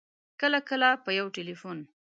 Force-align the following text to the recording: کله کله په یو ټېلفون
کله 0.41 0.59
کله 0.69 0.89
په 1.03 1.09
یو 1.19 1.27
ټېلفون 1.35 1.77